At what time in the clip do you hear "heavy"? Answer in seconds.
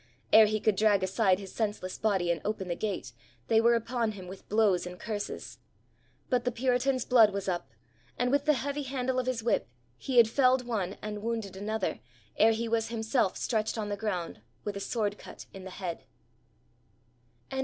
8.55-8.81